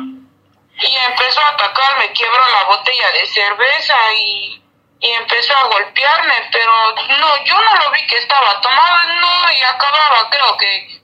[0.80, 4.64] Y empezó a atacarme, quebró la botella de cerveza y
[5.00, 6.72] y empezó a golpearme, pero
[7.20, 11.02] no, yo no lo vi que estaba tomado, no, y acababa creo que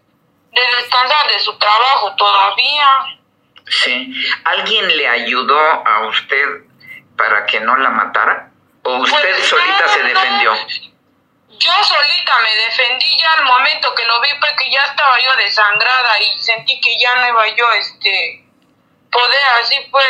[0.51, 2.88] de descansar de su trabajo todavía.
[3.67, 4.13] Sí,
[4.45, 6.47] ¿alguien le ayudó a usted
[7.17, 8.49] para que no la matara?
[8.84, 10.53] ¿O usted pues, solita se defendió?
[11.59, 16.21] Yo solita me defendí ya al momento que lo vi porque ya estaba yo desangrada
[16.21, 18.45] y sentí que ya no iba yo este
[19.11, 20.05] poder así pues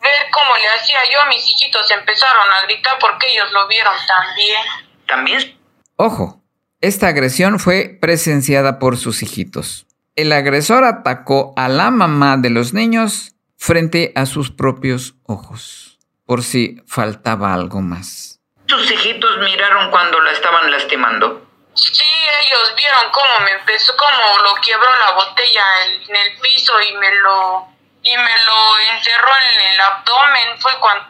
[0.00, 3.94] ver cómo le hacía yo a mis hijitos empezaron a gritar porque ellos lo vieron
[4.06, 4.60] también.
[5.06, 5.60] También.
[5.96, 6.42] Ojo,
[6.80, 9.86] esta agresión fue presenciada por sus hijitos.
[10.16, 16.42] El agresor atacó a la mamá de los niños frente a sus propios ojos, por
[16.42, 18.33] si faltaba algo más.
[18.66, 21.46] ¿Sus hijitos miraron cuando la estaban lastimando?
[21.74, 22.04] Sí,
[22.44, 25.62] ellos vieron cómo me empezó, cómo lo quebró la botella
[26.06, 27.74] en el piso y me lo
[28.04, 30.60] y me lo encerró en el abdomen.
[30.60, 31.04] Fue cuando...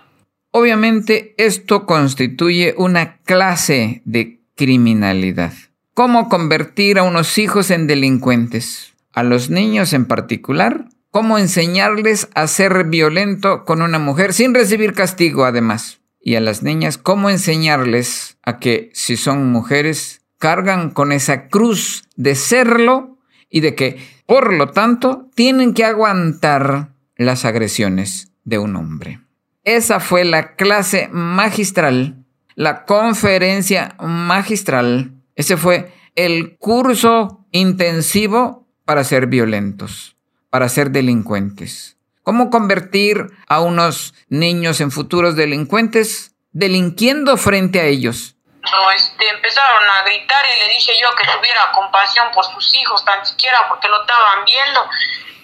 [0.52, 5.52] Obviamente esto constituye una clase de criminalidad.
[5.92, 8.94] ¿Cómo convertir a unos hijos en delincuentes?
[9.12, 10.84] A los niños en particular.
[11.10, 16.00] ¿Cómo enseñarles a ser violento con una mujer sin recibir castigo además?
[16.24, 22.04] Y a las niñas, ¿cómo enseñarles a que si son mujeres cargan con esa cruz
[22.16, 28.76] de serlo y de que por lo tanto, tienen que aguantar las agresiones de un
[28.76, 29.20] hombre.
[29.64, 35.12] Esa fue la clase magistral, la conferencia magistral.
[35.34, 40.16] Ese fue el curso intensivo para ser violentos,
[40.50, 41.93] para ser delincuentes.
[42.24, 48.34] ¿Cómo convertir a unos niños en futuros delincuentes delinquiendo frente a ellos?
[48.96, 53.24] este, empezaron a gritar y le dije yo que tuviera compasión por sus hijos, tan
[53.26, 54.88] siquiera porque lo estaban viendo.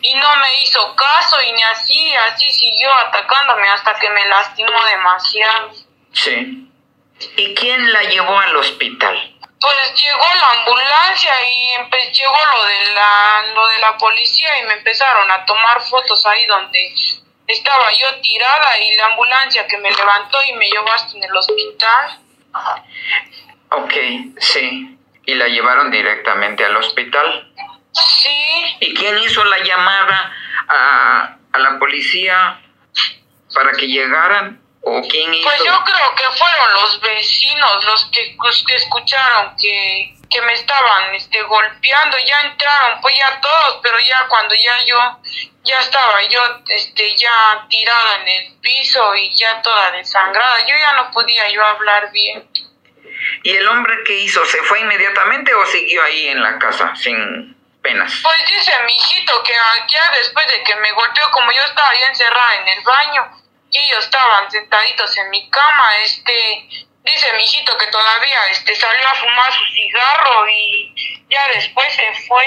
[0.00, 4.82] Y no me hizo caso y ni así, así siguió atacándome hasta que me lastimó
[4.86, 5.72] demasiado.
[6.12, 6.72] Sí.
[7.36, 9.29] ¿Y quién la llevó al hospital?
[9.60, 11.76] Pues llegó la ambulancia y
[12.12, 16.46] llegó lo de, la, lo de la policía y me empezaron a tomar fotos ahí
[16.46, 16.94] donde
[17.46, 21.36] estaba yo tirada y la ambulancia que me levantó y me llevó hasta en el
[21.36, 22.18] hospital.
[23.70, 23.92] Ok,
[24.38, 24.98] sí.
[25.26, 27.52] ¿Y la llevaron directamente al hospital?
[27.92, 28.76] Sí.
[28.80, 30.34] ¿Y quién hizo la llamada
[30.68, 32.60] a, a la policía
[33.54, 34.60] para que llegaran?
[34.82, 35.48] ¿O quién hizo?
[35.48, 41.14] Pues yo creo que fueron los vecinos los que, que escucharon que, que me estaban
[41.14, 42.16] este, golpeando.
[42.18, 45.20] Ya entraron, pues ya todos, pero ya cuando ya yo
[45.62, 50.60] ya estaba yo este ya tirada en el piso y ya toda desangrada.
[50.60, 52.48] Yo ya no podía yo hablar bien.
[53.42, 54.44] ¿Y el hombre qué hizo?
[54.46, 58.20] ¿Se fue inmediatamente o siguió ahí en la casa sin penas?
[58.22, 62.02] Pues dice mi hijito que ya después de que me golpeó, como yo estaba ahí
[62.02, 63.39] encerrada en el baño
[63.70, 66.32] y ellos estaban sentaditos en mi cama, este,
[67.04, 70.94] dice mi hijito que todavía este salió a fumar su cigarro y
[71.30, 72.44] ya después se fue.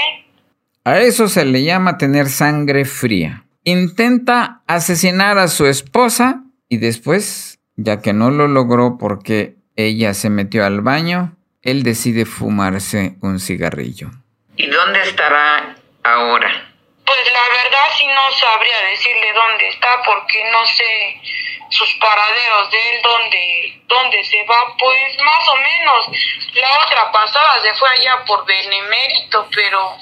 [0.86, 3.46] A eso se le llama tener sangre fría.
[3.64, 10.30] Intenta asesinar a su esposa y después, ya que no lo logró porque ella se
[10.30, 14.12] metió al baño, él decide fumarse un cigarrillo.
[14.58, 16.73] ¿Y dónde estará ahora?
[17.06, 21.22] Pues la verdad sí no sabría decirle dónde está porque no sé
[21.70, 26.08] sus paraderos de él, dónde, dónde se va, pues más o menos.
[26.54, 29.98] La otra pasada se fue allá por Benemérito, pero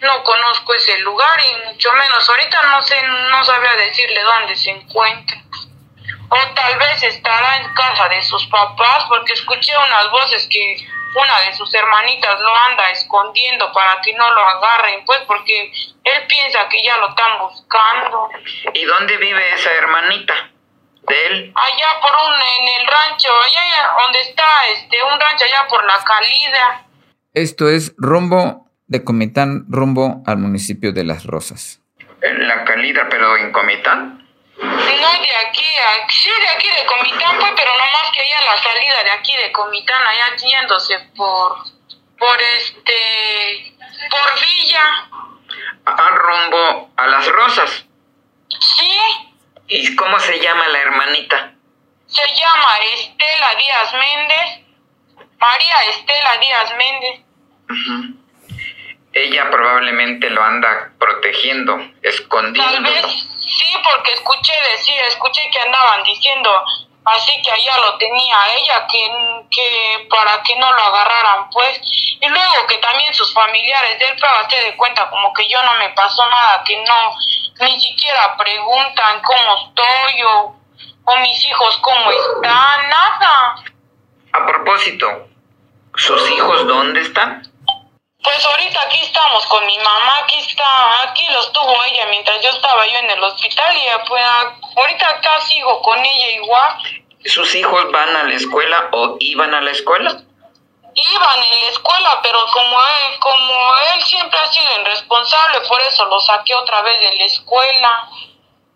[0.00, 4.70] no conozco ese lugar y mucho menos ahorita no sé, no sabría decirle dónde se
[4.70, 5.38] encuentra.
[6.30, 10.76] O tal vez estará en casa de sus papás porque escuché unas voces que
[11.14, 15.72] una de sus hermanitas lo anda escondiendo para que no lo agarren, pues porque
[16.04, 18.30] él piensa que ya lo están buscando.
[18.74, 20.34] ¿Y dónde vive esa hermanita
[21.08, 21.52] de él?
[21.54, 25.98] Allá por un, en el rancho, allá donde está este, un rancho allá por la
[26.04, 26.84] Calida.
[27.34, 31.80] Esto es rumbo de Comitán, rumbo al municipio de Las Rosas.
[32.20, 34.17] En la Calida, pero en Comitán.
[34.60, 35.66] No, de aquí,
[36.08, 39.52] sí, de aquí de Comitán, pues, pero nomás que allá la salida de aquí de
[39.52, 41.58] Comitán, allá yéndose por,
[42.18, 43.76] por este,
[44.10, 45.08] por Villa.
[45.84, 47.84] A rumbo a Las Rosas.
[48.60, 48.98] Sí.
[49.68, 51.52] ¿Y cómo se llama la hermanita?
[52.06, 54.66] Se llama Estela Díaz Méndez.
[55.38, 58.17] María Estela Díaz Méndez.
[59.12, 62.72] Ella probablemente lo anda protegiendo, escondiendo.
[62.72, 66.50] Tal vez, sí, porque escuché decir, escuché que andaban diciendo
[67.14, 71.80] así que allá lo tenía ella, que, que para que no lo agarraran, pues.
[72.20, 74.18] Y luego que también sus familiares del
[74.50, 77.16] se de cuenta como que yo no me pasó nada, que no,
[77.60, 80.56] ni siquiera preguntan cómo estoy o,
[81.04, 83.54] o mis hijos cómo están, nada.
[84.32, 85.28] A propósito,
[85.96, 87.47] ¿sus hijos dónde están?
[88.22, 92.50] Pues ahorita aquí estamos con mi mamá, aquí está, aquí los tuvo ella mientras yo
[92.50, 94.24] estaba yo en el hospital y pues
[94.76, 96.72] ahorita acá sigo con ella igual.
[97.24, 100.10] ¿Sus hijos van a la escuela o iban a la escuela?
[100.10, 106.04] Iban en la escuela, pero como él, como él siempre ha sido irresponsable, por eso
[106.06, 108.08] lo saqué otra vez de la escuela.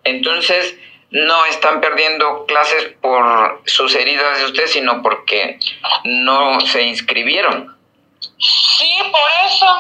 [0.05, 0.77] Entonces,
[1.11, 5.59] no están perdiendo clases por sus heridas de usted, sino porque
[6.05, 7.72] no se inscribieron.
[8.43, 9.77] Sí, por eso.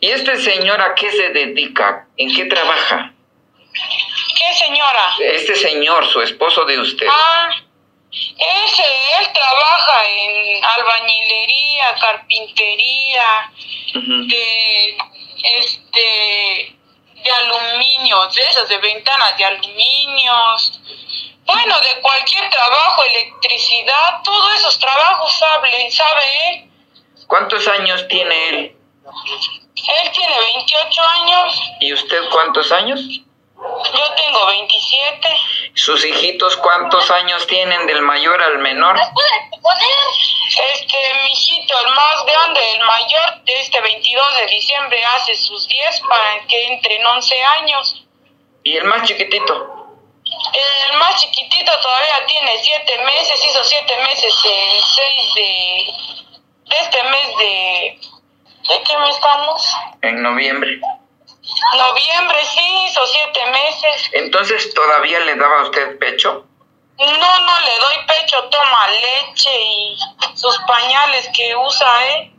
[0.00, 2.06] ¿Y este señor a qué se dedica?
[2.16, 3.12] ¿En qué trabaja?
[3.72, 5.14] ¿Qué señora?
[5.20, 7.06] Este señor, su esposo de usted.
[7.08, 7.50] Ah,
[8.10, 8.82] ese,
[9.20, 13.52] él trabaja en albañilería, carpintería,
[13.94, 14.98] de,
[15.44, 16.76] este,
[17.14, 20.80] de aluminios, de esas, de ventanas de aluminios.
[21.44, 26.67] Bueno, de cualquier trabajo, electricidad, todos esos trabajos sabe, sabe él.
[27.28, 28.76] ¿Cuántos años tiene él?
[29.06, 31.60] Él tiene 28 años.
[31.80, 33.00] ¿Y usted cuántos años?
[33.04, 35.28] Yo tengo 27.
[35.74, 38.98] ¿Sus hijitos cuántos años tienen del mayor al menor?
[40.72, 45.68] Este, mi hijito, el más grande, el mayor, de este 22 de diciembre hace sus
[45.68, 48.06] 10 para que entre en 11 años.
[48.64, 49.74] ¿Y el más chiquitito?
[50.90, 56.17] El más chiquitito todavía tiene 7 meses, hizo 7 meses el 6 de
[56.70, 58.00] este mes de...
[58.68, 59.74] ¿De qué mes estamos?
[60.02, 60.80] En noviembre.
[61.76, 64.10] Noviembre, sí, hizo siete meses.
[64.12, 66.46] Entonces, ¿todavía le daba a usted pecho?
[66.98, 69.96] No, no le doy pecho, toma leche y
[70.34, 72.32] sus pañales que usa, ¿eh?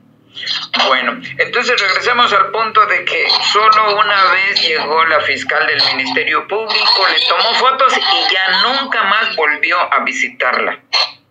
[0.88, 6.48] Bueno, entonces regresemos al punto de que solo una vez llegó la fiscal del Ministerio
[6.48, 10.80] Público, le tomó fotos y ya nunca más volvió a visitarla,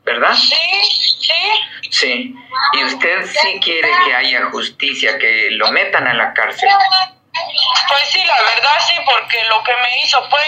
[0.09, 0.35] ¿verdad?
[0.35, 0.57] Sí,
[1.21, 1.91] sí.
[1.91, 2.35] Sí,
[2.75, 6.69] y usted sí quiere que haya justicia, que lo metan a la cárcel.
[7.89, 10.41] Pues sí, la verdad sí, porque lo que me hizo fue,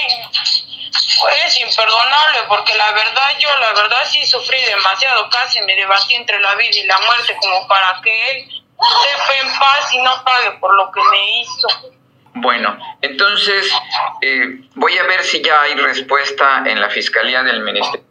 [1.46, 6.40] es imperdonable, porque la verdad yo, la verdad sí sufrí demasiado, casi me debatí entre
[6.40, 10.50] la vida y la muerte como para que él sepa en paz y no pague
[10.58, 11.68] por lo que me hizo.
[12.34, 13.70] Bueno, entonces
[14.22, 18.06] eh, voy a ver si ya hay respuesta en la Fiscalía del Ministerio.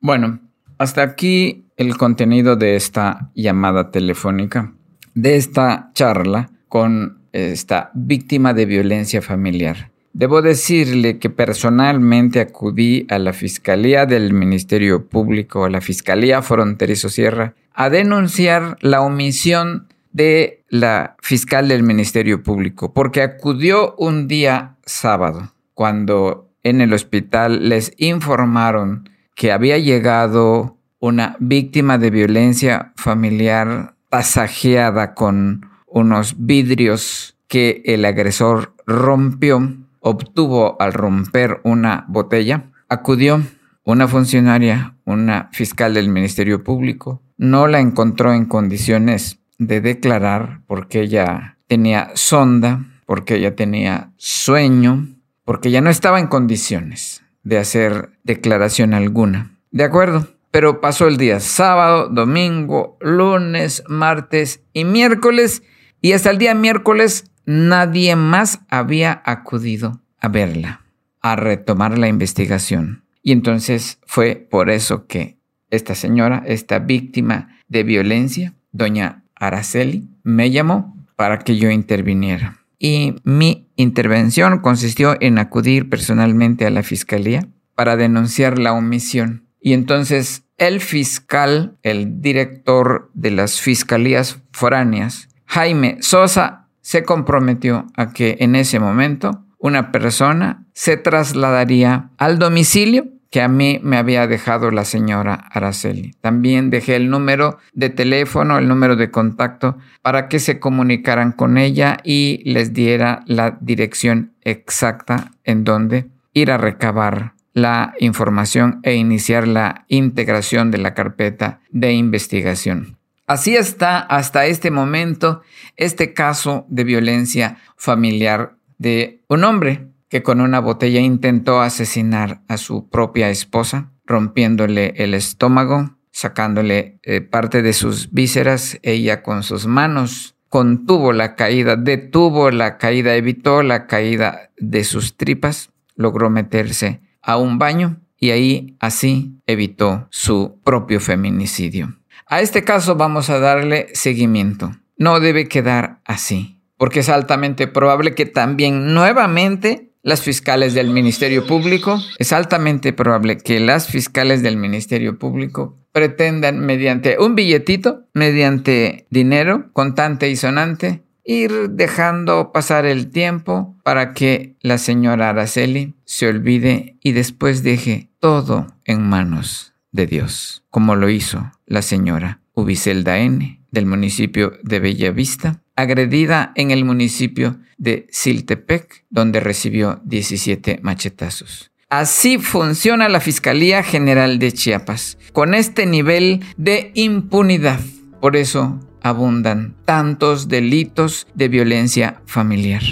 [0.00, 0.38] Bueno,
[0.82, 4.74] hasta aquí el contenido de esta llamada telefónica,
[5.14, 9.90] de esta charla con esta víctima de violencia familiar.
[10.12, 17.08] Debo decirle que personalmente acudí a la Fiscalía del Ministerio Público, a la Fiscalía Fronterizo
[17.08, 24.76] Sierra, a denunciar la omisión de la fiscal del Ministerio Público, porque acudió un día
[24.84, 33.94] sábado, cuando en el hospital les informaron que había llegado una víctima de violencia familiar
[34.08, 43.42] pasajeada con unos vidrios que el agresor rompió, obtuvo al romper una botella, acudió
[43.84, 51.00] una funcionaria, una fiscal del Ministerio Público, no la encontró en condiciones de declarar porque
[51.00, 55.08] ella tenía sonda, porque ella tenía sueño,
[55.44, 59.58] porque ya no estaba en condiciones de hacer declaración alguna.
[59.70, 65.62] De acuerdo, pero pasó el día sábado, domingo, lunes, martes y miércoles
[66.00, 70.82] y hasta el día miércoles nadie más había acudido a verla,
[71.20, 73.04] a retomar la investigación.
[73.22, 75.38] Y entonces fue por eso que
[75.70, 82.61] esta señora, esta víctima de violencia, doña Araceli, me llamó para que yo interviniera.
[82.84, 89.46] Y mi intervención consistió en acudir personalmente a la fiscalía para denunciar la omisión.
[89.60, 98.12] Y entonces el fiscal, el director de las fiscalías foráneas, Jaime Sosa, se comprometió a
[98.12, 104.26] que en ese momento una persona se trasladaría al domicilio que a mí me había
[104.26, 106.12] dejado la señora Araceli.
[106.20, 111.56] También dejé el número de teléfono, el número de contacto para que se comunicaran con
[111.56, 118.96] ella y les diera la dirección exacta en donde ir a recabar la información e
[118.96, 122.98] iniciar la integración de la carpeta de investigación.
[123.26, 125.40] Así está hasta este momento
[125.78, 132.58] este caso de violencia familiar de un hombre que con una botella intentó asesinar a
[132.58, 139.66] su propia esposa, rompiéndole el estómago, sacándole eh, parte de sus vísceras, ella con sus
[139.66, 147.00] manos contuvo la caída, detuvo la caída, evitó la caída de sus tripas, logró meterse
[147.22, 151.96] a un baño y ahí así evitó su propio feminicidio.
[152.26, 154.72] A este caso vamos a darle seguimiento.
[154.98, 161.46] No debe quedar así, porque es altamente probable que también nuevamente las fiscales del Ministerio
[161.46, 169.06] Público, es altamente probable que las fiscales del Ministerio Público pretendan mediante un billetito, mediante
[169.10, 176.26] dinero contante y sonante, ir dejando pasar el tiempo para que la señora Araceli se
[176.28, 183.18] olvide y después deje todo en manos de Dios, como lo hizo la señora Ubicelda
[183.18, 183.60] N.
[183.70, 191.70] del municipio de Bellavista, agredida en el municipio de Siltepec, donde recibió 17 machetazos.
[191.90, 197.80] Así funciona la Fiscalía General de Chiapas, con este nivel de impunidad.
[198.20, 202.82] Por eso abundan tantos delitos de violencia familiar.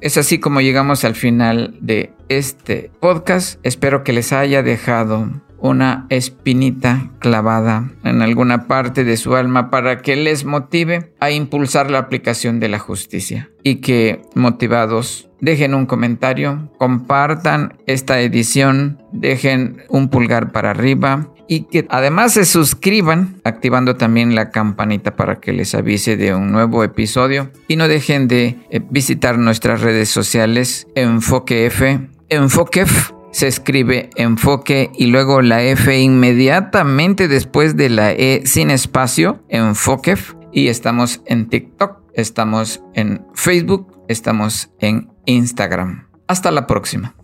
[0.00, 3.58] Es así como llegamos al final de este podcast.
[3.64, 5.28] Espero que les haya dejado
[5.60, 11.90] una espinita clavada en alguna parte de su alma para que les motive a impulsar
[11.90, 19.82] la aplicación de la justicia y que motivados dejen un comentario, compartan esta edición, dejen
[19.88, 25.52] un pulgar para arriba y que además se suscriban activando también la campanita para que
[25.52, 30.86] les avise de un nuevo episodio y no dejen de eh, visitar nuestras redes sociales
[30.94, 32.84] Enfoque F, Enfoque
[33.30, 40.16] se escribe enfoque y luego la F inmediatamente después de la E sin espacio, enfoque.
[40.52, 46.08] Y estamos en TikTok, estamos en Facebook, estamos en Instagram.
[46.26, 47.17] Hasta la próxima.